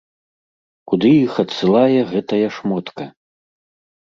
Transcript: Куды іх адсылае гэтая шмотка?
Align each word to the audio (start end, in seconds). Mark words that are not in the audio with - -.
Куды 0.91 1.11
іх 1.25 1.33
адсылае 1.43 1.99
гэтая 2.15 2.47
шмотка? 2.57 3.03